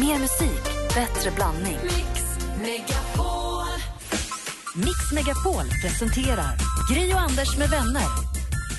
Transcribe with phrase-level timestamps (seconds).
[0.00, 0.62] Mer musik,
[0.94, 1.78] bättre blandning.
[1.82, 2.22] Mix
[2.60, 3.66] Megapol.
[4.74, 6.56] Mix Megapol presenterar
[6.90, 8.02] Gri och Anders med vänner.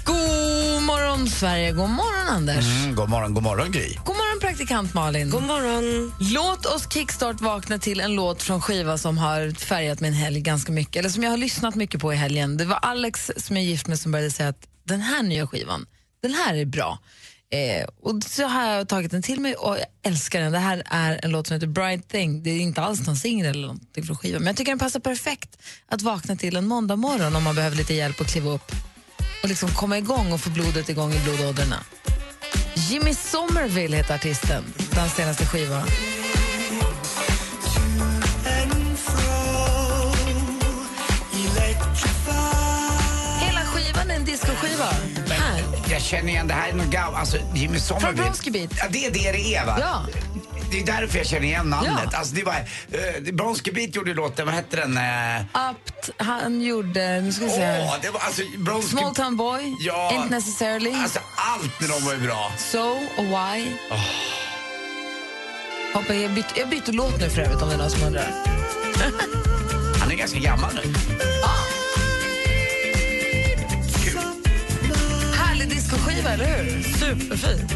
[0.05, 1.71] God morgon, Sverige.
[1.71, 2.65] God morgon, Anders.
[2.65, 3.95] Mm, god morgon, god morgon Gry.
[4.05, 5.29] God morgon, praktikant Malin.
[5.29, 6.13] God morgon.
[6.19, 10.71] Låt oss kickstart vakna till en låt från skiva som har färgat min helg ganska
[10.71, 12.57] mycket, eller som jag har lyssnat mycket på i helgen.
[12.57, 15.47] Det var Alex som jag är gift med som började säga att den här nya
[15.47, 15.85] skivan,
[16.21, 16.99] den här är bra.
[17.49, 20.51] Eh, och så har jag tagit den till mig och jag älskar den.
[20.51, 22.43] Det här är en låt som heter Bright Thing.
[22.43, 24.99] Det är inte alls någon singel eller någonting från skivan, men jag tycker den passar
[24.99, 25.57] perfekt
[25.87, 28.71] att vakna till en måndag morgon om man behöver lite hjälp att kliva upp
[29.43, 31.83] och liksom komma igång och få blodet igång i blodådrorna.
[32.89, 35.87] Jimmy Somerville heter artisten, Den senaste skivan.
[43.41, 44.89] Hela skivan är en discoskiva.
[45.91, 47.17] Jag känner igen det här är något gammalt.
[47.17, 48.15] Alltså, Jimmy Somerville.
[48.15, 48.71] Från Bronski Beat.
[48.77, 49.77] Ja, det är det det är va?
[49.79, 50.05] Ja.
[50.71, 51.93] Det är därför jag känner igen namnet.
[52.11, 52.17] Ja.
[52.17, 54.97] Alltså, det var, uh, Bronski Beat gjorde låten, vad hette den?
[54.97, 57.79] Uh, Apt, han gjorde, nu ska vi se.
[57.81, 58.89] Åh, det var alltså Bronski...
[58.91, 60.11] Small Town Boy, Ja.
[60.13, 62.51] Ain't Necessarily, Alltså allt med dem var ju bra.
[62.57, 63.71] So och Why.
[65.93, 68.33] Hoppa, jag, bytte, jag bytte låt nu för övrigt om det är någon som undrar.
[69.99, 70.93] Han är ganska gammal nu.
[76.27, 76.83] Discoskiva, eller hur?
[76.83, 77.67] Superfin.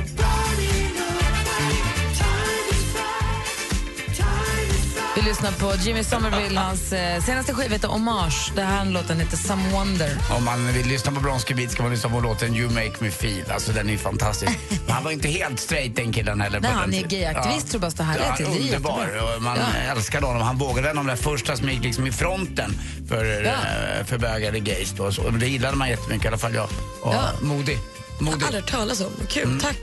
[5.15, 8.51] Vi lyssnar på Jimmy Somerville, hans eh, senaste skiva heter Hommage.
[8.55, 10.17] Den här låten heter Some Wonder.
[10.37, 13.11] Om man vill lyssna på Bronski Beat ska man lyssna på låten You Make Me
[13.11, 13.51] Feel.
[13.51, 14.51] Alltså den är ju fantastisk.
[14.85, 16.59] Men han var inte helt straight den killen heller.
[16.59, 18.45] Nej, den han är gayaktivist, tror jag bara här Ja, till.
[18.45, 19.39] Det är underbar.
[19.39, 19.91] man Ja.
[19.91, 20.41] älskade honom.
[20.41, 22.73] Han vågade en av de där första som gick liksom i fronten
[23.09, 23.51] för, Ja.
[23.51, 24.91] eh, för bögare gays.
[24.97, 25.11] Då.
[25.11, 26.67] Så, det gillade man jättemycket, i alla fall jag.
[27.01, 27.21] Och Ja.
[27.41, 27.77] modig.
[28.21, 28.43] Modig.
[28.43, 29.11] Aldrig hört talas om.
[29.29, 29.77] Kul, tack.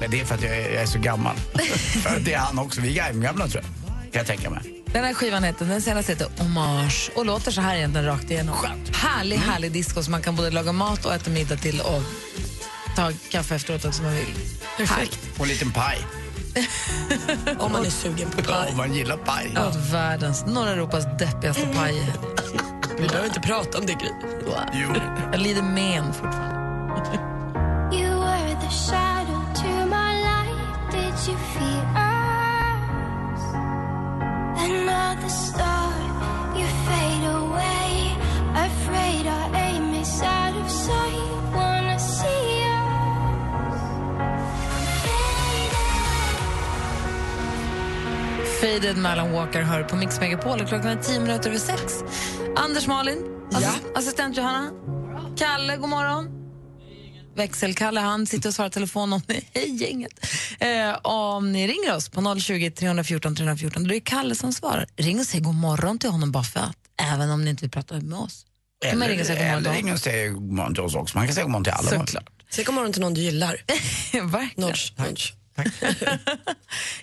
[0.00, 1.36] Men det är för att jag är, jag är så gammal.
[2.02, 2.80] för det är han också.
[2.80, 3.92] Vi är gamla tror jag.
[4.12, 4.82] Kan jag tänka mig.
[4.92, 8.56] Den här skivan heter, den senaste heter Hommage och låter så här egentligen rakt igenom.
[8.92, 12.02] Härlig, härlig disco som man kan både laga mat och äta middag till och
[12.96, 14.34] ta kaffe efteråt också om man vill.
[14.76, 15.18] Perfekt.
[15.38, 15.98] Och en liten paj.
[17.58, 18.70] Om man är sugen på Ja, paj.
[18.70, 19.52] om man gillar paj.
[19.68, 21.94] Åt världens, norra Europas deppigaste paj.
[22.98, 24.08] Vi behöver inte prata om det, Gry.
[24.72, 24.88] Jo.
[25.32, 27.29] Jag lider men fortfarande.
[48.60, 52.04] Faded med Alan Walker hör på Mix Megapol klockan är tio minuter över sex.
[52.56, 53.18] Anders Malin,
[53.50, 54.70] assi- assistent Johanna,
[55.36, 56.39] Kalle, god morgon.
[57.34, 60.26] Växelkalle, han sitter och svarar telefon om ni, hej gänget.
[60.58, 64.86] Eh, om ni ringer oss på 020 314 314, då är det Kalle som svarar.
[64.96, 66.76] Ring och säg god morgon till honom bara för att,
[67.12, 68.46] även om ni inte vill prata med oss.
[68.94, 71.18] Man ringa och säga god morgon eller till ingen säger god morgon till oss också.
[71.18, 71.90] Man kan säga god morgon till alla.
[71.90, 72.30] Såklart.
[72.50, 73.56] Säg god morgon till någon du gillar.
[74.12, 74.68] Verkligen.
[74.68, 75.32] Nudge, nudge.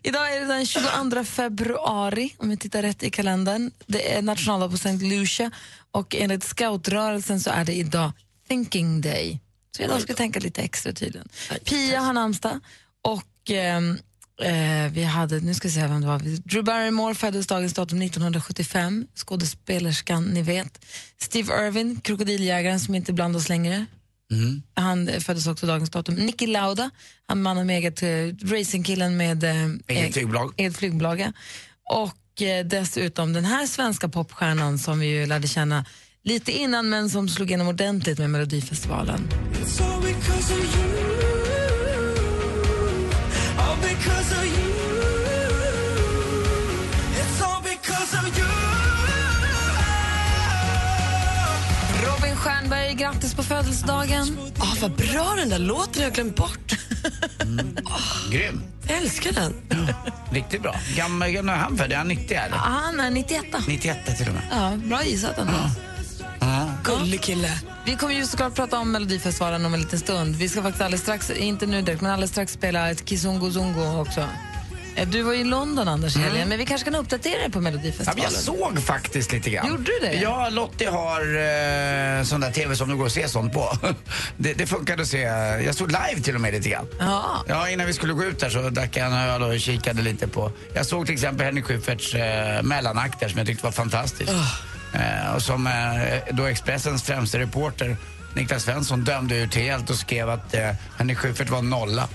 [0.04, 3.72] Idag är det den 22 februari, om vi tittar rätt i kalendern.
[3.86, 4.94] Det är nationaldag på St.
[4.94, 5.52] Lucia
[5.92, 8.12] och enligt scoutrörelsen så är det idag
[8.48, 9.40] Thinking Day.
[9.78, 11.28] Så idag ska vi tänka lite extra tydligen.
[11.66, 12.60] Pia har namnsdag
[13.04, 13.98] och ehm,
[14.42, 18.02] eh, vi hade, nu ska vi se vem det var, Drew Barrymore föddes dagens datum
[18.02, 20.86] 1975, skådespelerskan ni vet.
[21.22, 23.86] Steve Irwin, krokodiljägaren som inte är bland oss längre.
[24.74, 26.16] Han eh, föddes också dagens datum.
[26.16, 26.90] Nicky Lauda,
[27.28, 30.54] han mannen med eget eh, racingkillen med eh, Eget flygbolag.
[30.58, 31.32] eget flygbolag.
[31.90, 35.86] Och eh, dessutom den här svenska popstjärnan som vi ju lärde känna
[36.28, 39.30] lite innan men som slog igenom ordentligt med Melodifestivalen.
[52.06, 54.38] Robin Stjernberg, grattis på födelsedagen.
[54.60, 56.74] Ah, vad bra den där låten, jag har glömt bort.
[58.32, 58.62] Grym.
[58.88, 59.54] Jag älskar den.
[60.32, 60.76] Riktigt bra.
[60.96, 61.92] Gammal, är han född?
[61.92, 62.58] Är han 90 eller?
[62.58, 63.44] Han är 91.
[63.68, 64.44] 91 till och med.
[64.52, 65.54] Ja, bra gissat ändå.
[66.88, 67.52] Gullig kille.
[67.86, 70.36] Vi kommer ju såklart prata om Melodifestivalen om en liten stund.
[70.36, 74.02] Vi ska faktiskt alldeles strax, inte nu direkt, men alldeles strax spela ett Kizungo Zungo
[74.02, 74.22] också.
[74.96, 77.58] Eh, Du var i London, Anders, i helgen, men vi kanske kan uppdatera dig på
[77.58, 78.24] Ja, Melodifestivalen.
[78.24, 79.68] jag såg faktiskt lite grann.
[79.68, 80.14] Gjorde du det?
[80.14, 83.78] Ja, Lottie har eh, sån där TV som det går att se sånt på.
[84.38, 85.20] det, det funkade att se.
[85.66, 86.88] Jag såg live till och med lite grann.
[87.00, 87.44] Ja.
[87.48, 90.28] Ja, innan vi skulle gå ut där så drack jag en öl och kikade lite
[90.28, 90.52] på.
[90.74, 94.32] Jag såg till exempel Henrik Schyfferts eh, mellanakt där som jag tyckte var fantastisk.
[94.32, 94.46] Eh,
[95.36, 95.74] och som eh,
[96.32, 97.98] då Expressens främste reporter
[98.38, 102.08] Niklas Svensson dömde ut helt och skrev att eh, Henrik Schyffert var nolla.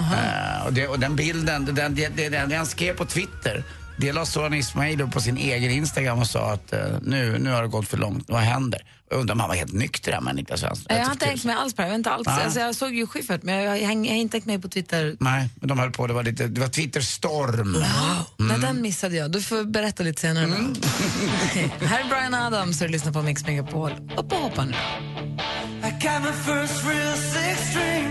[0.00, 3.64] Eh, och, det, och den bilden, den, den, den, den, den skrev på Twitter.
[4.00, 7.62] Det la Soran Ismail på sin egen Instagram och sa att eh, nu, nu har
[7.62, 8.82] det gått för långt, vad händer?
[9.10, 10.84] Jag undrar om han var helt nykter här med Niklas Svensson.
[10.88, 11.94] Jag har inte hängt med alls på det.
[11.94, 12.26] Inte alls.
[12.26, 12.44] Nej.
[12.44, 15.16] Alltså, jag såg ju Schyffert, men jag, jag, har inte hängt med på Twitter.
[15.20, 17.84] Nej, men de höll på, det var, lite, det var Twitterstorm.
[18.36, 19.30] Nej, den missade jag.
[19.30, 20.46] Du får berätta lite senare.
[20.46, 20.52] då.
[21.86, 23.92] Här är Brian Adams och du lyssnar på Mix Megapol.
[24.16, 24.72] Upp och hoppa nu.
[24.72, 28.07] I got my first real six string.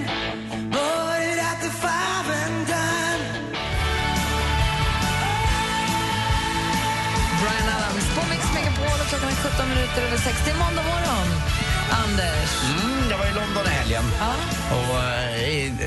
[9.97, 10.45] Minuter över 6.
[10.45, 11.27] Det är måndag morgon.
[11.91, 12.51] Anders.
[12.83, 14.03] Mm, jag var i London i helgen.
[14.19, 14.33] Ja.
[14.75, 15.03] Och,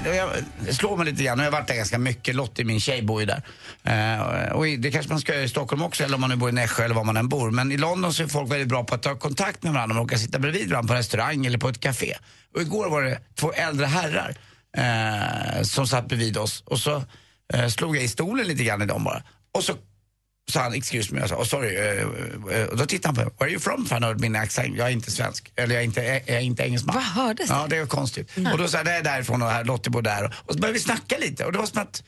[0.07, 2.35] eh, jag slår mig lite grann, jag har varit där ganska mycket.
[2.35, 3.43] Lottie, min tjej, bor ju där.
[3.85, 6.49] Eh, och det kanske man ska göra i Stockholm också, eller om man nu bor
[6.49, 7.51] i Nässjö eller var man än bor.
[7.51, 9.95] Men i London så är folk väldigt bra på att ta kontakt med varandra.
[9.95, 12.17] Man råkar sitta bredvid varandra på restaurang eller på ett café.
[12.55, 14.35] Och igår var det två äldre herrar
[14.77, 16.63] eh, som satt bredvid oss.
[16.67, 17.03] Och så
[17.55, 19.23] eh, slog jag i stolen lite grann i dem bara.
[19.55, 19.73] Och så
[20.51, 21.77] sa han excuse me, jag sa oh, sorry.
[21.77, 23.87] eh, eh, och då tittade han på mig, where are you from?
[23.87, 25.53] För han hörde min accent, jag är inte svensk.
[25.57, 26.95] Eller jag är inte, jag är inte engelsman.
[26.95, 27.55] Vad hördes det?
[27.55, 28.31] Ja, det är konstigt.
[28.53, 30.35] Och då sa jag, det är därifrån och här, Lottie bor där.
[30.47, 32.03] Och så började vi snacka lite och det var som att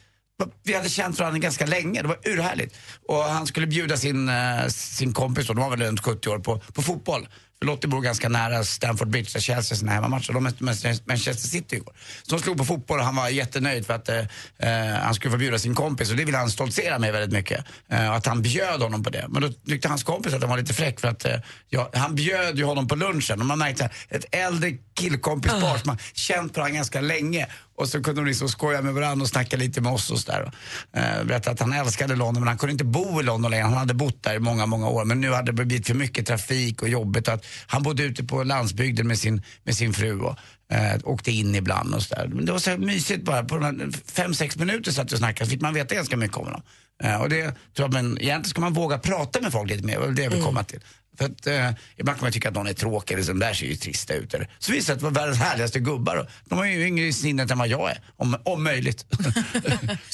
[0.65, 2.77] vi hade känt varandra ganska länge, det var urhärligt.
[3.09, 6.59] Och han skulle bjuda sin, eh, sin kompis, de var väl runt 70 år, på,
[6.59, 7.29] på fotboll.
[7.63, 10.33] Lottie bor ganska nära Stamford Bridge där Chelsea sina hemmamatcher.
[10.33, 10.65] De mötte
[11.05, 11.95] Manchester City igår.
[12.23, 14.19] Så de slog på fotboll och han var jättenöjd för att eh,
[14.59, 17.65] eh, han skulle få bjuda sin kompis och det ville han stoltsera med väldigt mycket.
[17.89, 19.27] Eh, att han bjöd honom på det.
[19.29, 21.37] Men då tyckte hans kompis att han var lite fräck för att eh,
[21.69, 25.89] ja, han bjöd ju honom på lunchen och man märkte att ett äldre killkompispar som
[25.89, 29.57] har känt på ganska länge och så kunde de liksom skoja med varandra och snacka
[29.57, 30.53] lite med oss och sådär.
[30.97, 33.65] Uh, berättade att han älskade London men han kunde inte bo i London längre.
[33.65, 36.27] Han hade bott där i många, många år men nu hade det blivit för mycket
[36.27, 37.29] trafik och jobbigt.
[37.29, 40.39] Och att han bodde ute på landsbygden med sin, med sin fru och
[40.73, 42.29] uh, åkte in ibland och sådär.
[42.35, 43.45] Men det var så mysigt bara.
[43.45, 46.17] På de här fem, sex minuter satt vi och snackade så fick man veta ganska
[46.17, 46.63] mycket om honom.
[47.03, 49.95] Eh, och det tror jag, men egentligen ska man våga prata med folk lite mer,
[49.95, 50.81] det var det jag vill komma till.
[51.19, 53.55] För att eh, ibland kan man tycka att någon är tråkig, eller så, de där
[53.55, 54.35] ser ju trista ut.
[54.35, 54.49] Eller.
[54.59, 56.29] Så visar det att det var världens härligaste gubbar.
[56.45, 59.07] De är ju yngre i sinnet än vad jag är, om, om möjligt.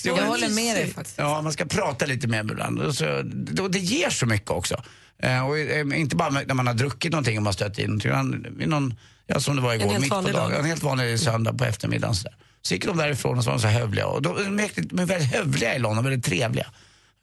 [0.04, 1.18] Jag håller med dig faktiskt.
[1.18, 2.86] Ja, man ska prata lite med varandra.
[2.86, 4.82] Och Så, det, det ger så mycket också.
[5.22, 8.62] Eh, och, eh, inte bara när man har druckit någonting och man stött in någonting.
[8.62, 8.94] i någon,
[9.26, 10.32] ja, som det var igår, mitt på dagen.
[10.32, 10.58] dag.
[10.58, 12.14] En helt vanlig söndag på eftermiddagen.
[12.14, 12.36] Så, där.
[12.62, 14.06] så gick de därifrån och så var de så hövliga.
[14.06, 14.36] Och de,
[14.76, 16.66] de är väldigt hövliga i London, väldigt trevliga.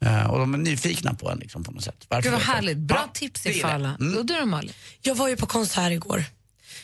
[0.04, 2.06] Eh, och de är nyfikna på en liksom, på något sätt.
[2.08, 2.76] Varför Gud vad härligt.
[2.78, 3.74] Bra Ja, tips det i gillar jag.
[3.74, 3.96] alla.
[4.00, 4.18] Mm.
[4.18, 4.72] Och du då Malin?
[5.02, 6.24] Jag var ju på konsert igår.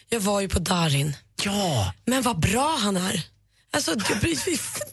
[0.09, 1.17] Jag var ju på Darin.
[1.45, 3.23] Ja, Men vad bra han är.
[3.71, 4.35] Alltså, jag,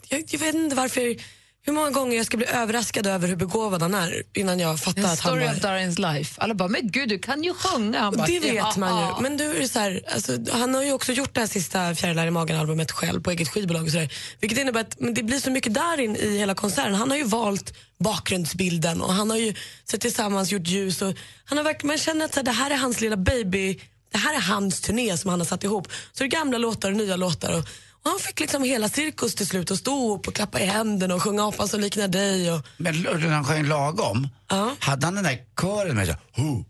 [0.08, 1.16] jag, jag vet inte varför,
[1.66, 5.02] hur många gånger jag ska bli överraskad över hur begåvad han är innan jag fattar
[5.02, 5.52] att han story var...
[5.52, 6.40] of Darins life.
[6.40, 8.00] Alla bara, men gud du kan ju sjunga.
[8.00, 9.22] Han bara, Det vet "Ja, man ja." ju.
[9.22, 12.26] Men du är så här, alltså, han har ju också gjort det här sista Fjärilar
[12.26, 13.82] i magen-albumet själv på eget skivbolag.
[13.84, 16.94] Och så där, vilket innebär att men det blir så mycket Darin i hela konserten.
[16.94, 19.54] Han har ju valt bakgrundsbilden och han har ju
[19.84, 21.02] sett tillsammans gjort ljus.
[21.02, 21.14] Och
[21.44, 23.80] han har verkligen, man känner att så här, det här är hans lilla baby,
[24.12, 25.88] det här är hans turné som han har satt ihop.
[26.12, 27.58] Så det är gamla låtar och nya låtar.
[27.58, 27.64] Och,
[28.04, 31.14] och han fick liksom hela cirkus till slut att stå upp och klappa i händerna
[31.14, 32.52] och sjunga apan som liknar dig.
[32.52, 34.76] Och, men han sjöng lagom, Ja.
[34.78, 36.16] hade han den där kören med sig?
[36.36, 36.64] Ho,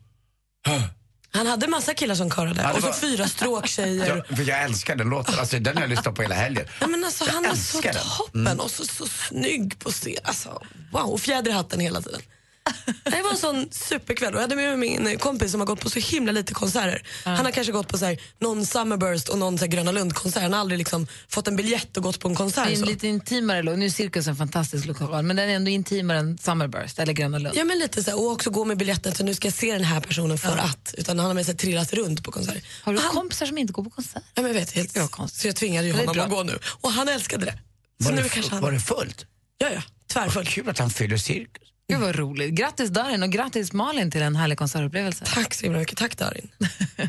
[1.32, 4.24] han hade massa killar som körade Ja, och så var- fyra stråktjejer.
[4.30, 5.34] Ja, för jag älskar den låten.
[5.38, 6.66] Alltså, den har jag lyssnat på hela helgen.
[6.80, 7.94] Ja, men alltså, Jag han är så den.
[8.16, 10.16] toppen och så, så snygg på scen.
[10.24, 10.62] Alltså,
[10.92, 12.20] wow, och fjäder i hatten hela tiden.
[13.04, 15.80] Det var en sån superkväll och jag hade med mig min kompis som har gått
[15.80, 17.02] på så himla lite konserter.
[17.24, 20.42] Han har kanske gått på så här, någon Summerburst och någon så här, Gröna Lund-konsert.
[20.42, 22.66] Han har aldrig liksom fått en biljett och gått på en Det konsert.
[22.66, 22.84] är en Så.
[22.84, 23.62] lite intimare.
[23.62, 27.38] Nu är Cirkus en fantastisk lokal, men den är ändå intimare än Summerburst eller Gröna
[27.38, 27.56] Lund.
[27.56, 29.72] Ja men lite så här, och också gå med biljetten så nu ska jag se
[29.72, 30.94] den här personen för att.
[30.98, 32.62] Utan han har med sig trillat runt på konserter.
[32.82, 34.22] Har du han, kompisar som inte går på konsert?
[34.34, 35.08] Ja men jag vet, helt Det.
[35.32, 36.58] Så jag tvingade ju det honom att gå nu.
[36.80, 37.58] Och han älskade det.
[38.02, 38.62] Så Var nu det, kanske han...
[38.62, 39.26] var det fullt?
[39.58, 40.48] Ja ja, tvärfullt.
[40.48, 41.68] Kul att han fyller cirkus.
[41.90, 42.54] Gud vad roligt.
[42.54, 45.24] Grattis Darin och grattis Malin till en härlig konsertupplevelse.
[45.34, 45.98] Tack så himla mycket.
[45.98, 46.48] Tack Darin.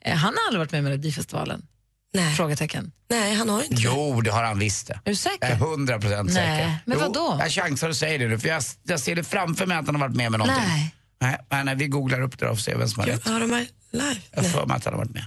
[0.00, 1.66] Eh, Han har aldrig varit med i Melodifestivalen?
[2.14, 2.34] Nej.
[2.34, 2.92] Frågetecken.
[3.10, 3.74] Nej, han har inte.
[3.78, 4.94] Jo, det har han visst det.
[5.04, 5.38] Är du säker?
[5.40, 6.78] Jag är hundra procent Nej, säker.
[6.84, 7.36] men Jo, vadå?
[7.40, 9.94] Jag chansar och säger det nu, för jag, jag ser det framför mig att han
[9.94, 10.64] har varit med med någonting.
[10.68, 11.38] Nej.
[11.50, 13.28] Nej, nej, vi googlar upp det och ser vem som har rätt.
[13.28, 13.66] Har de live?
[13.90, 14.50] Jag Nej.
[14.52, 15.26] för mig att han har varit med.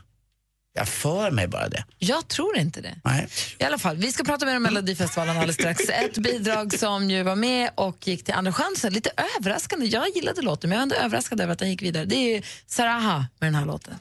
[0.77, 1.85] Jag för mig bara det.
[1.99, 2.95] Jag tror inte det.
[3.03, 3.27] Nej.
[3.57, 5.89] I alla fall, vi ska prata mer om Melodifestivalen alldeles strax.
[5.89, 8.93] Ett bidrag som ju var med och gick till Andra chansen.
[8.93, 9.85] Lite överraskande.
[9.85, 12.05] Jag gillade låten, men jag är ändå överraskad över att den gick vidare.
[12.05, 13.95] Det är Saraha med den här låten.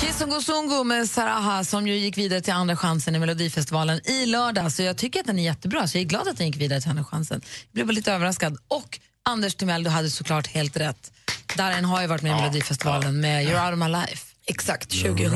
[0.00, 4.72] Kizungu med Saraha som ju gick vidare till Andra chansen i Melodifestivalen i lördag.
[4.72, 6.80] Så jag tycker att den är jättebra, så jag är glad att den gick vidare
[6.80, 7.40] till Andra chansen.
[7.44, 8.58] Jag blev bara lite överraskad.
[8.68, 8.98] Och
[9.30, 11.12] Anders Timell, du hade såklart helt rätt.
[11.56, 14.26] Darin har ju varit med i Melodifestivalen med You're out of my life.
[14.46, 15.30] Exakt, 2000.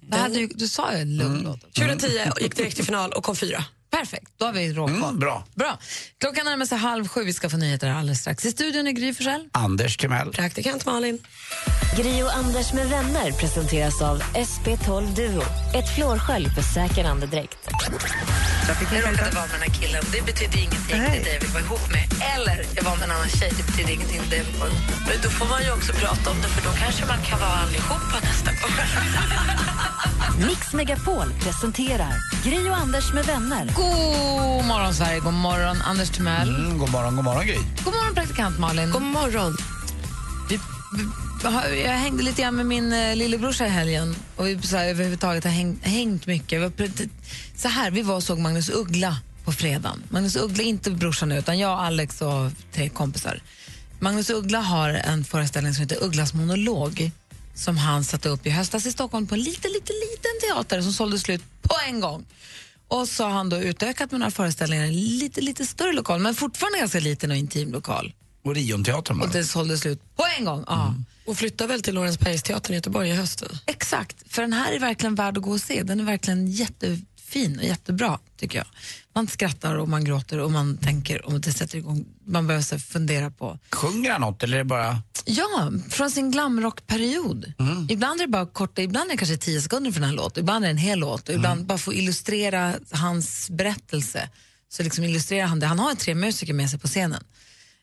[0.00, 1.60] Det hade ju, du sa ju en lugn låt.
[1.74, 2.08] 2010
[2.40, 3.64] gick direkt till final och kom fyra.
[3.90, 4.96] Perfekt, då har vi råkoll.
[4.96, 5.44] Mm, bra.
[5.54, 5.78] Bra.
[6.20, 8.44] Klockan närmar sig halv sju, vi ska få nyheter alldeles strax.
[8.44, 9.48] I studion är Gry Forssell.
[9.52, 10.32] Anders Timell.
[10.32, 11.18] Praktikant Malin.
[11.96, 15.42] Gri och Anders med vänner presenteras av SP12 Duo.
[15.74, 17.58] Ett flårskölj för säker andedräkt.
[18.68, 20.02] Jag råkade vara med den här killen.
[20.12, 20.82] Det betyder ingenting.
[20.88, 22.04] Det är det jag vill vara ihop med.
[22.34, 23.52] Eller jag var med en annan tjej.
[23.58, 24.20] Det betyder ingenting.
[24.20, 24.98] Det är det jag vill vara ihop med.
[25.08, 27.56] Men då får man ju också prata om det för då kanske man kan vara
[27.64, 28.74] allihopa nästa gång.
[30.48, 33.64] Mix Megapol presenterar Gri och Anders med vänner.
[33.76, 35.20] God morgon, Sverige.
[35.20, 36.48] God morgon, Anders Timell.
[36.48, 37.58] Mm, god morgon, god morgon Gry.
[37.84, 38.90] God morgon, praktikant Malin.
[38.90, 39.56] God morgon.
[40.48, 40.60] Vi,
[41.52, 45.44] jag hängde lite grann med min eh, lillebrorsa i helgen och vi så här, överhuvudtaget
[45.44, 46.72] har hängt, hängt mycket.
[46.76, 46.90] Vi,
[47.56, 50.02] så här, vi var och såg Magnus Uggla på fredagen.
[50.08, 53.40] Magnus Uggla, inte brorsan utan jag, Alex och tre kompisar.
[54.00, 57.10] Magnus Uggla har en föreställning som heter Ugglas monolog
[57.54, 60.92] som han satte upp i höstas i Stockholm på en liten, liten, liten teater som
[60.92, 62.26] sålde slut på en gång.
[62.88, 66.20] Och så har han då utökat med några föreställningar i en lite, lite större lokal,
[66.20, 68.12] men fortfarande ganska liten och intim lokal.
[68.46, 70.64] Orionteatern Och det sålde slut på en gång.
[70.66, 70.94] Ja.
[71.26, 73.42] Och flyttar väl till Lorensbergsteatern i Göteborg i höst?
[73.66, 75.82] Exakt, för den här är verkligen värd att gå och se.
[75.82, 78.66] Den är verkligen jättefin och jättebra, tycker jag.
[79.14, 82.06] Man skrattar och man gråter och man tänker och det sätter igång.
[82.26, 83.58] Man behöver så fundera på.
[83.72, 85.02] Sjunger han något eller är det bara...
[85.24, 87.52] Ja, från sin glamrockperiod.
[87.88, 90.40] Ibland är det bara korta, ibland är det kanske tio sekunder för den här låten,
[90.40, 94.28] ibland är det en hel låt och ibland bara få illustrera hans berättelse.
[94.68, 95.66] Så liksom illustrerar han det.
[95.66, 97.24] Han har tre musiker med sig på scenen.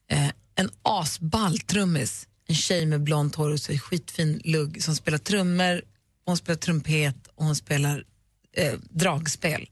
[0.09, 5.17] Eh, en asball trummis, en tjej med blont hår och så skitfin lugg som spelar
[5.17, 5.81] trummor,
[6.25, 8.05] hon spelar trumpet och hon spelar
[8.53, 9.69] eh, dragspel.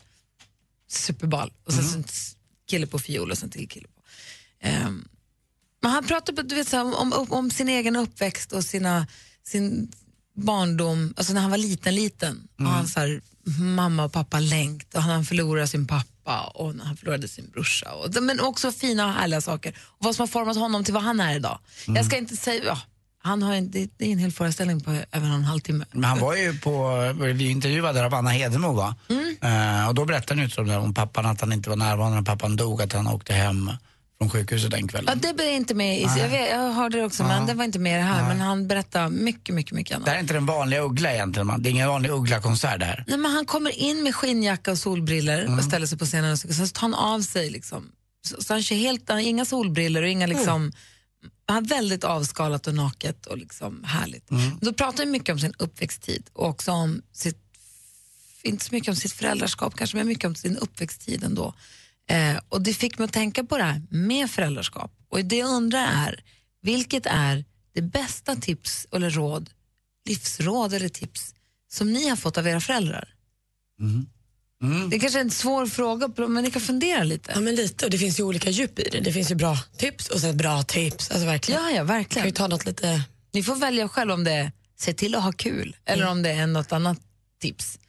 [0.87, 1.53] Superball.
[1.65, 2.03] Och sen så en
[2.69, 4.01] kille på fiol och sen till kille på.
[4.59, 5.07] Ehm,
[5.81, 8.63] men han pratar på, du vet, så här, om, om, om sin egen uppväxt och
[8.63, 9.07] sina,
[9.43, 9.91] sin
[10.33, 12.47] barndom, alltså när han var liten, liten.
[12.59, 16.85] Och han så här, mamma och pappa längt och han förlorade sin pappa och när
[16.85, 17.91] han förlorade sin brorsa.
[17.91, 19.73] Och, men också fina och härliga saker.
[19.79, 21.59] Och vad som har format honom till vad han är idag.
[21.87, 22.79] Jag ska inte säga, ja,
[23.23, 25.85] han har en, det, är en hel föreställning på över en halvtimme.
[25.91, 26.97] Men han var ju på,
[27.33, 28.95] vi intervjuade där av Anna Hedemo va?
[29.41, 32.23] Eh, och då berättade han om det om pappan, att han inte var närvarande när
[32.23, 33.71] pappan dog, att han åkte hem
[34.21, 35.19] från sjukhuset den Ja, kvällen.
[35.21, 37.79] det blev inte med i, jag, vet, jag hörde det också, men det var inte
[37.79, 38.27] med det här.
[38.27, 40.05] Men han berättade mycket, mycket, mycket annat.
[40.05, 41.61] Det här är inte den vanliga Uggla egentligen, man.
[41.61, 43.03] det är ingen vanlig Uggla-konsert det här.
[43.07, 46.39] Nej, men han kommer in med skinnjacka och solbriller och ställer sig på scenen och
[46.39, 47.49] så, tar han av sig.
[47.49, 47.91] Liksom.
[48.27, 50.71] Så, så han kör helt, han inga solbriller och inga liksom,
[51.45, 54.29] han är väldigt avskalat och naket och liksom härligt.
[54.61, 57.37] Då pratar han mycket om sin uppväxttid och också om sitt,
[58.43, 61.53] inte så mycket om sitt föräldraskap kanske, men mycket om sin uppväxttid ändå.
[62.09, 64.91] Eh, och det fick mig att tänka på det här med föräldraskap.
[65.09, 66.23] Och det jag undrar är,
[66.61, 69.49] vilket är det bästa tips eller råd,
[70.09, 71.35] livsråd eller tips
[71.71, 73.13] som ni har fått av era föräldrar?
[74.89, 77.31] Det är kanske är en svår fråga, men ni kan fundera lite.
[77.35, 77.85] Ja, men lite.
[77.85, 78.99] Och det finns ju olika djup i det.
[78.99, 81.11] Det finns ju bra tips och sen bra tips.
[81.11, 81.61] Alltså verkligen.
[81.61, 82.31] Ja, ja, Kan ju verkligen.
[82.33, 83.03] ta något lite...
[83.33, 86.29] Ni får välja själv om det är se till att ha kul eller om det
[86.31, 86.99] är något annat
[87.41, 87.79] tips.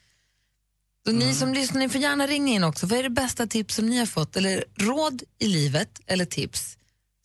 [1.06, 2.86] Så Ni som lyssnar, ni får gärna ringa in också.
[2.86, 4.36] Vad är det bästa tips som ni har fått?
[4.36, 6.76] Eller råd i livet eller tips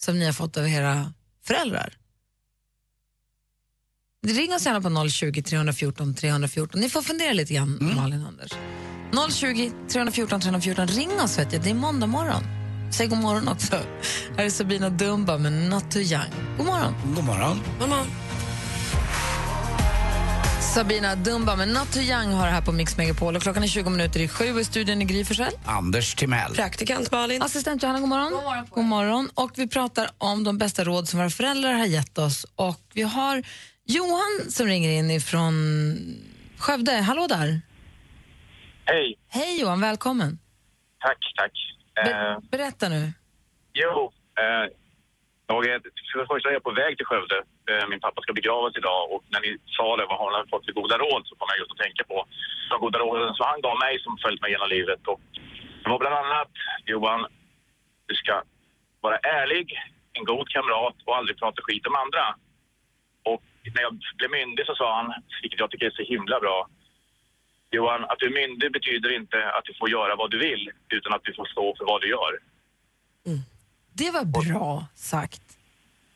[0.01, 1.93] som ni har fått av era föräldrar?
[4.27, 6.81] Ring oss gärna på 020 314 314.
[6.81, 8.51] Ni får fundera lite grann, Malin och Anders.
[9.35, 10.87] 020 314 314.
[10.87, 11.63] Ring oss, vet jag.
[11.63, 12.43] det är måndag morgon.
[12.93, 13.75] Säg god morgon också.
[14.37, 16.31] Här är Sabina Dumba med Not Too Young.
[16.57, 16.93] God morgon.
[17.15, 17.61] God morgon.
[17.79, 18.05] Mamma.
[20.77, 23.35] Sabina Dumba med Not Too Young har det här på Mix Megapol.
[23.35, 25.25] Och klockan är 20 minuter i sju i studion i Gry.
[25.65, 26.53] Anders Timell.
[26.55, 27.41] Praktikant Malin.
[27.41, 28.31] Assistent Johanna, god morgon.
[28.31, 29.29] God morgon, god morgon.
[29.33, 32.45] Och vi pratar om de bästa råd som våra föräldrar har gett oss.
[32.55, 33.43] Och vi har
[33.85, 35.53] Johan som ringer in ifrån
[36.57, 36.91] Skövde.
[36.91, 37.61] Hallå där.
[38.85, 40.39] Hej, Hej Johan, välkommen.
[40.99, 41.51] tack, tack.
[42.05, 43.13] Be- Eh, berätta nu.
[43.73, 44.73] jo, eh,
[45.47, 47.37] jag är, är jag på väg till Skövde.
[47.69, 50.65] Eh, min pappa ska begravas idag och när ni sa det, vad har han fått
[50.65, 52.25] för goda råd, så kom jag just att tänka på
[52.69, 55.07] de goda råden som han gav mig som följt mig genom livet.
[55.07, 55.21] Och
[55.83, 56.51] det var bland annat,
[56.85, 57.27] Johan,
[58.05, 58.41] du ska
[59.01, 59.67] vara ärlig,
[60.13, 62.35] en god kamrat och aldrig prata skit om andra.
[63.23, 63.43] Och
[63.75, 66.67] när jag blev myndig så sa han, vilket jag tycker är så himla bra,
[67.71, 71.13] Johan, att du är myndig betyder inte att du får göra vad du vill, utan
[71.13, 72.39] att du får stå för vad du gör.
[73.97, 75.41] Det var bra sagt.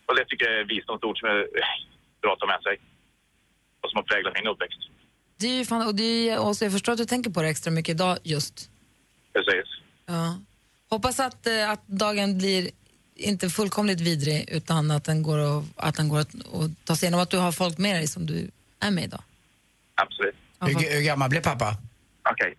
[0.06, 1.48] Och det tycker jag är visdomsord som är
[2.22, 2.76] bra att ta med sig.
[3.82, 4.80] Och som har präglat min uppväxt.
[5.38, 7.50] Det är ju fan, och det är, och jag förstår att du tänker på det
[7.50, 8.70] extra mycket idag just.
[9.34, 9.68] Precis.
[10.06, 10.40] Ja.
[10.90, 12.70] Hoppas att, eh, att dagen blir
[13.16, 17.06] inte fullkomligt vidrig utan att den går, att, att, den går att, att ta sig
[17.08, 17.20] igenom.
[17.20, 19.24] Att du har folk med dig som du är med idag.
[19.96, 20.36] Absolut.
[20.60, 21.78] Hur, hur gammal blev pappa?
[22.32, 22.58] Okej.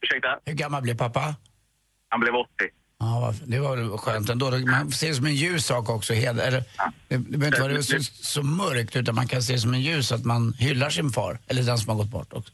[0.00, 0.38] Ursäkta?
[0.44, 1.34] Hur gammal blev pappa?
[2.08, 2.50] Han blev 80.
[3.06, 4.50] Ja, det var väl skönt ändå.
[4.50, 6.14] Man ser det som en ljus sak också.
[6.14, 6.64] Eller,
[7.08, 10.12] det, behöver inte vara så, så mörkt utan man kan se det som en ljus
[10.12, 11.38] att man hyllar sin far.
[11.46, 12.52] Eller den som har gått bort också.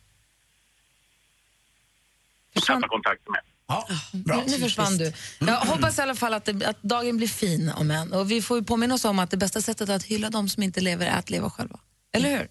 [2.67, 3.41] Tappa kontakten med.
[3.67, 4.43] Ja, bra.
[4.47, 5.13] Nu, försvann du.
[5.39, 8.13] Jag hoppas i alla fall att, det, att dagen blir fin om än.
[8.13, 10.63] Och vi får ju påminna oss om att det bästa sättet att hylla de som
[10.63, 11.79] inte lever är att leva själva.
[12.13, 12.49] Eller hur?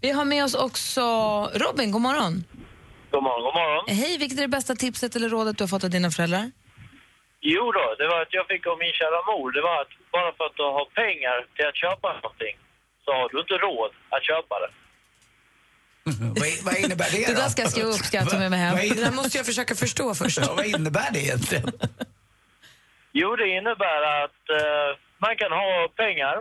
[0.00, 1.00] Vi har med oss också
[1.54, 2.44] Robin, god morgon.
[3.10, 3.96] God morgon, god morgon.
[3.96, 6.50] Hej, vilket är det bästa tipset eller rådet du har fått av dina föräldrar?
[7.52, 9.52] Jo då, det var att jag fick av min kära mor.
[9.56, 12.56] Det var att bara för att du har pengar till att köpa någonting
[13.04, 14.70] så har du inte råd att köpa det.
[16.66, 17.40] vad, innebär det Det då?
[17.40, 18.76] där ska jag skriva upp, ska jag ta med mig hem.
[18.76, 20.38] Det där måste jag försöka förstå först.
[20.38, 21.68] ja, vad innebär det egentligen?
[23.16, 26.36] Jo, det innebär att eh, man kan ha pengar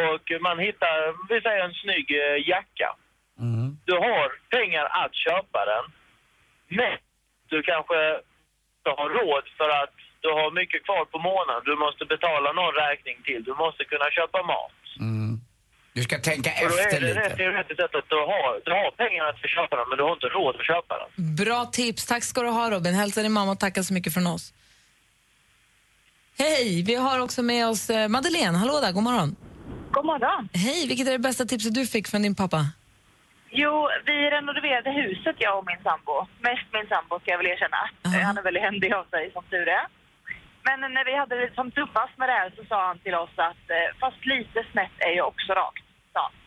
[0.00, 0.96] och man hittar,
[1.28, 2.90] vi säger en snygg eh, jacka.
[3.84, 5.84] Du har pengar att köpa den,
[6.78, 6.98] men
[7.50, 7.98] du kanske
[8.78, 9.94] inte har råd för att
[10.26, 11.62] du har mycket kvar på månaden.
[11.70, 13.40] Du måste betala någon räkning till.
[13.48, 14.72] Du måste kunna köpa mat.
[15.96, 17.36] Du ska tänka Och då är efter det rätt lite.
[17.36, 20.26] teoretiskt sett att du har, du har pengar att köpa den, men du har inte
[20.38, 21.08] råd att köpa den.
[21.44, 22.06] Bra tips.
[22.06, 22.94] Tack ska du ha Robin.
[22.94, 24.44] Hälsa din mamma och tacka så mycket från oss.
[26.38, 28.58] Hej, vi har också med oss eh, Madeleine.
[28.58, 29.36] Hallå där, god morgon.
[29.90, 30.48] God morgon.
[30.52, 32.60] Hej, vilket är det bästa tipset du fick från din pappa?
[33.50, 36.26] Jo, vi renoverade huset, jag och min sambo.
[36.40, 37.76] Mest min sambo, ska jag väl erkänna.
[38.06, 38.18] Aha.
[38.28, 39.86] Han är väldigt händig av sig, som tur är.
[40.66, 43.34] Men när vi hade det som tuffast med det här så sa han till oss
[43.50, 46.32] att eh, fast lite snett är ju också rakt, sa han.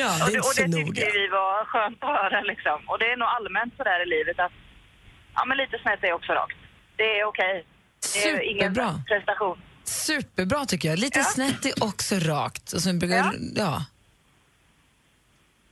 [0.00, 0.84] Ja, Och det är det, inte och det noga.
[0.86, 2.78] tyckte vi var skönt att höra liksom.
[2.88, 4.52] Och det är nog allmänt så där i livet att
[5.34, 6.56] ja, men lite snett är också rakt.
[6.96, 7.66] Det är okej.
[8.14, 9.02] Det är ingen Superbra.
[9.08, 9.58] prestation.
[9.84, 10.98] Superbra tycker jag.
[10.98, 11.24] Lite Ja.
[11.24, 12.72] snett är också rakt.
[12.72, 13.32] Och så brukar, ja.
[13.56, 13.84] Ja.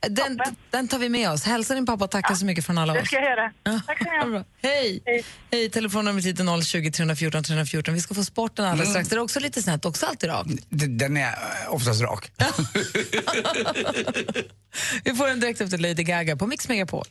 [0.09, 0.39] Den,
[0.71, 1.43] den tar vi med oss.
[1.43, 3.07] Hälsa din pappa och tacka så mycket från alla Det oss.
[3.07, 3.51] ska jag göra.
[3.63, 3.79] Ja.
[3.87, 4.47] Tack så mycket.
[4.63, 5.01] Hej!
[5.05, 5.23] Hej.
[5.51, 7.93] Hej, telefonnumret hit är 020 314 314.
[7.93, 9.09] Vi ska få sporten alldeles strax.
[9.09, 10.49] Det är också lite snett, också alltid rakt.
[10.69, 11.35] Den är
[11.69, 12.31] oftast rak.
[15.03, 17.05] Vi får den direkt efter Lady Gaga på Mix Megapol.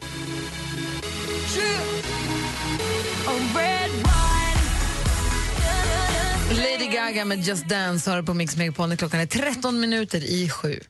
[6.51, 10.81] Lady Gaga med Just Dance har på Mix Megapol klockan är 13 minuter i sju.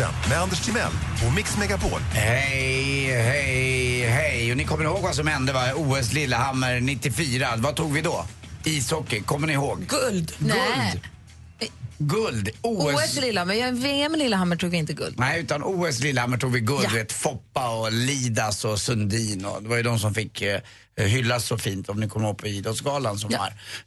[0.00, 0.92] Sporten med Anders Timell
[1.26, 2.00] och Mix Megapol.
[2.00, 4.50] Hej, hej, hej.
[4.50, 5.72] Och ni kommer ihåg vad som hände va?
[5.74, 7.48] OS Lillehammer 94.
[7.56, 8.26] Vad tog vi då?
[8.64, 9.86] Ishockey, kommer ni ihåg?
[9.86, 10.32] Guld.
[10.38, 11.02] Nej.
[11.98, 12.48] Guld.
[12.62, 12.94] OS.
[12.94, 13.54] OS Lillehammer.
[13.54, 15.14] Ja, VM Lillehammer tog vi inte guld.
[15.18, 16.84] Nej, utan OS Lillehammer tog vi guld.
[16.84, 16.90] Ja.
[16.94, 19.44] Vet, Foppa och Lidas och Sundin.
[19.44, 20.60] Och det var ju de som fick eh,
[20.96, 23.38] hyllas så fint om ni kommer ihåg på Idrottsgalan som Ja.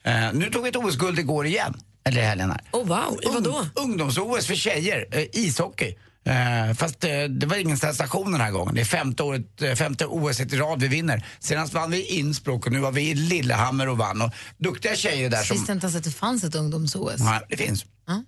[0.04, 0.12] var.
[0.14, 1.74] Eh, nu tog vi ett OS-guld igår igen.
[2.06, 2.62] Eller i helgen här.
[2.72, 3.52] Oh, wow, i vadå?
[3.76, 5.96] Ung- Ungdoms-OS för tjejer, eh, ishockey.
[6.26, 8.76] Eh, fast eh, det var ingen sensation den här gången.
[8.76, 11.26] Det är femte, året, eh, femte OS i rad vi vinner.
[11.40, 14.22] Senast vann vi i Innsbruck och nu var vi i Lillehammer och vann.
[14.22, 15.58] Och duktiga tjejer där som...
[15.58, 17.20] Visste inte ens att det fanns ett ungdoms-OS.
[17.20, 17.86] Nej, det finns.
[18.08, 18.24] Ja.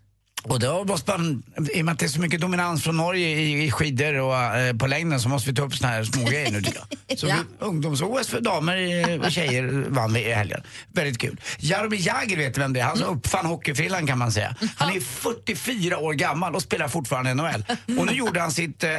[0.48, 3.28] Och då måste man, i och med att det är så mycket dominans från Norge
[3.28, 6.24] i, i skidor och eh, på längden så måste vi ta upp såna här små
[6.26, 7.18] grejer nu tycker jag.
[7.20, 7.36] Så Ja.
[7.60, 10.62] ungdoms-OS för damer och tjejer vann vi i helgen.
[10.94, 11.42] Väldigt kul.
[11.60, 12.84] Jaromir Jagr vet vem det är?
[12.84, 14.56] Han som uppfann hockeyfrillan kan man säga.
[14.76, 17.64] Han är 44 år gammal och spelar fortfarande NHL.
[18.00, 18.90] Och nu gjorde han sitt eh,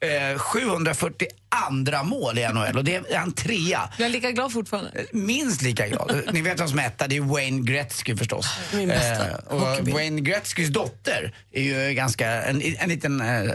[0.00, 3.88] eh, 742 mål i NHL och det är han trea.
[3.98, 4.90] Jag är lika glad fortfarande.
[5.12, 6.22] Minst lika glad.
[6.32, 8.46] Ni vet vem som är etta, det är Wayne Gretzky förstås.
[8.74, 9.88] Min bästa Eh, och.
[9.88, 13.52] Wayne Gretzkys dotter är ju ganska, en, en liten eh,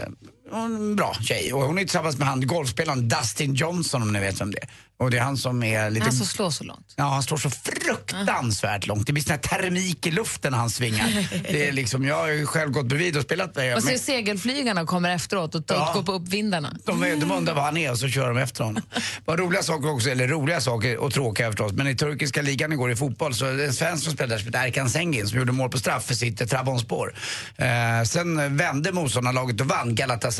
[0.52, 1.52] en bra tjej.
[1.52, 4.68] Och hon är tillsammans med han golfspelaren Dustin Johnson om ni vet vem det är.
[4.98, 6.04] Och det är han som är lite...
[6.04, 6.94] Han som slår så långt.
[6.96, 9.06] Ja, han slår så fruktansvärt långt.
[9.06, 11.28] Det blir sån här termik i luften när han svingar.
[11.52, 13.74] Det är liksom, jag har ju själv gått bredvid och spelat med.
[13.76, 15.92] Och så med- segelflygarna kommer efteråt och, Ja.
[15.94, 16.76] går på uppvindarna.
[16.84, 18.82] de, de undrar var han är och så kör de efter honom.
[19.24, 21.72] Vad roliga saker också, eller roliga saker och tråkiga förstås.
[21.72, 24.60] Men i turkiska ligan igår i fotboll så det en svensk som spelade där som
[24.66, 27.14] Erkan Sengin som gjorde mål på straff för sitt Trabzonspor.
[27.56, 27.66] Eh,
[28.06, 30.35] sen vände motståndarlaget och vann Galatasaray.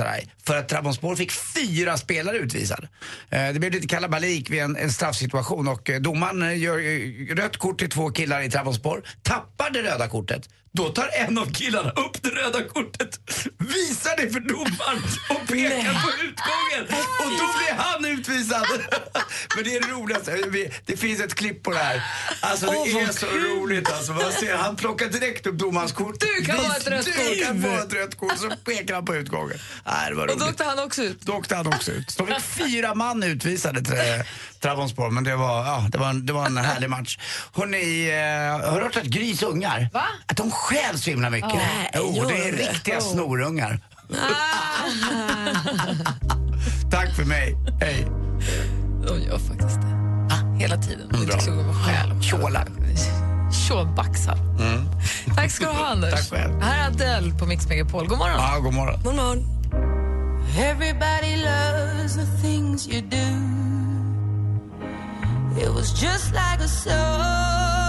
[0.46, 2.88] För att Trabzonspor fick fyra spelare utvisade.
[3.30, 7.34] Eh, det blev lite kalabalik vid en, en straffsituation och eh, domaren eh, gör eh,
[7.34, 10.48] rött kort till två killar i Trabzonspor, tappar det röda kortet.
[10.76, 13.20] Då tar en av killarna upp det röda kortet,
[13.58, 17.00] visar ner för domaren och pekar på utgången.
[17.18, 18.66] Och då blir han utvisad.
[19.56, 20.36] Men det är det roligaste.
[20.86, 22.02] Det finns ett klipp på det här.
[22.40, 23.44] Alltså det Åh, är så kul.
[23.44, 23.92] roligt.
[23.92, 26.20] Alltså, man ser, han plockar direkt upp domarens kort.
[26.20, 27.70] Du kan få ett rött Du kan kort.
[27.70, 28.38] få ett rött kort.
[28.38, 29.58] Så pekar han på utgången.
[29.86, 30.40] Nej, det var Och roligt.
[30.40, 31.20] då åkte han också ut.
[31.22, 32.14] Då åkte han också ut.
[32.18, 34.24] De fick fyra man utvisade till
[34.60, 37.18] Trabzonspor, men det var, ja, det, var en, det var en härlig match.
[37.54, 40.04] Hörrni, eh, har du hört att grisungar, Va?
[40.26, 41.54] att de stjäl så himla mycket?
[41.54, 42.70] Nej, jo, gör det är de det?
[42.72, 43.02] riktiga Oh.
[43.12, 43.80] snorungar.
[46.90, 47.56] Tack för mig.
[47.80, 48.06] Hej.
[49.08, 49.96] De gör faktiskt det.
[50.58, 51.08] Hela tiden.
[51.12, 52.22] Det tycks gå med själ.
[52.22, 52.68] Tjålar.
[53.68, 54.38] Tjåbaxar.
[55.36, 56.28] Tack ska du ha, Anders.
[56.28, 56.60] Tack själv.
[56.62, 58.08] Här är Adele på Mix Megapol.
[58.08, 58.36] God morgon.
[58.40, 59.00] Ja, god morgon.
[59.04, 59.44] God morgon.
[60.58, 63.16] Everybody loves the things you do.
[65.62, 67.85] It was just like a song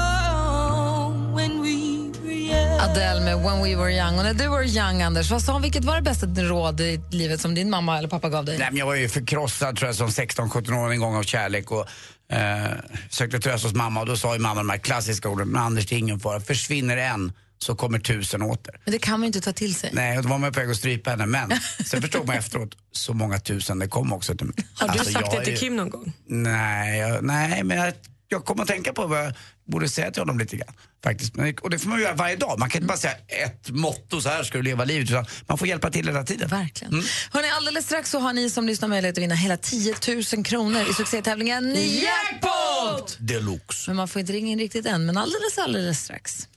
[2.79, 4.17] Adele med When We Were Young.
[4.17, 7.41] Och när du var young, Anders, vad sa, vilket var det bästa råd i livet
[7.41, 8.57] som din mamma eller pappa gav dig?
[8.57, 11.87] Nej, men jag var ju förkrossad tror jag, som 16-17-åring en gång av kärlek och
[12.31, 12.71] eh,
[13.09, 15.85] sökte tröst hos mamma och då sa ju mamma de här klassiska orden, men Anders
[15.85, 18.79] det är ingen fara, försvinner en så kommer tusen åter.
[18.85, 19.89] Men det kan man ju inte ta till sig.
[19.93, 21.25] Nej, och då var man på väg att strypa henne.
[21.25, 21.51] Men
[21.85, 24.55] sen förstod man efteråt, så många tusen det kom också till mig.
[24.73, 26.13] Har du Alltså, sagt det till ju- Kim någon gång?
[26.27, 27.93] Nej, jag, nej men jag,
[28.29, 29.33] jag kommer att tänka på vad jag
[29.71, 30.73] borde säga till honom lite grann.
[31.03, 31.35] Faktiskt.
[31.35, 32.59] Men, och det får man göra varje dag.
[32.59, 35.09] Man kan inte bara säga ett motto, så här ska du leva livet.
[35.09, 36.49] Utan man får hjälpa till hela tiden.
[36.49, 36.93] Verkligen.
[36.93, 37.05] Mm.
[37.31, 39.95] Hörrni, alldeles strax så har ni som lyssnar möjlighet att vinna hela 10
[40.33, 43.17] 000 kronor i succétävlingen Jackpot!
[43.19, 43.89] Deluxe.
[43.89, 46.47] Men man får inte ringa in riktigt än, men alldeles, alldeles strax.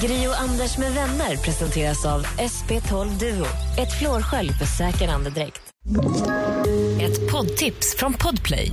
[0.00, 3.46] Gri och Anders med vänner presenteras av SP12 Duo.
[3.78, 5.62] Ett flårskölj för säker andedräkt.
[7.00, 8.72] Ett poddtips från Podplay.